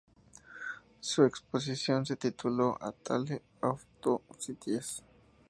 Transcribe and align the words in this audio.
Su 0.99 1.25
exposición 1.25 2.07
se 2.07 2.15
tituló 2.15 2.75
"A 2.81 2.91
Tale 2.91 3.43
of 3.61 3.83
Two 4.01 4.23
Cities". 4.39 5.03